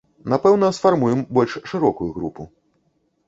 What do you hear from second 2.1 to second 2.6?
групу.